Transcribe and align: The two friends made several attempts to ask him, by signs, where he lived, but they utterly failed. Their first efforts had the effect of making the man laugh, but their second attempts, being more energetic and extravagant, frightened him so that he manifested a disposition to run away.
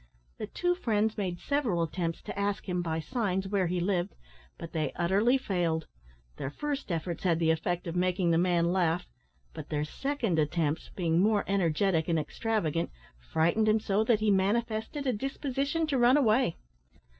The 0.39 0.47
two 0.47 0.73
friends 0.73 1.15
made 1.15 1.39
several 1.39 1.83
attempts 1.83 2.23
to 2.23 2.35
ask 2.39 2.67
him, 2.67 2.81
by 2.81 2.99
signs, 2.99 3.47
where 3.47 3.67
he 3.67 3.79
lived, 3.79 4.15
but 4.57 4.71
they 4.71 4.91
utterly 4.93 5.37
failed. 5.37 5.85
Their 6.37 6.49
first 6.49 6.91
efforts 6.91 7.23
had 7.23 7.37
the 7.37 7.51
effect 7.51 7.85
of 7.85 7.95
making 7.95 8.31
the 8.31 8.39
man 8.39 8.73
laugh, 8.73 9.07
but 9.53 9.69
their 9.69 9.83
second 9.85 10.39
attempts, 10.39 10.89
being 10.95 11.19
more 11.19 11.43
energetic 11.45 12.07
and 12.07 12.17
extravagant, 12.17 12.89
frightened 13.31 13.69
him 13.69 13.79
so 13.79 14.03
that 14.05 14.21
he 14.21 14.31
manifested 14.31 15.05
a 15.05 15.13
disposition 15.13 15.85
to 15.85 15.99
run 15.99 16.17
away. 16.17 16.57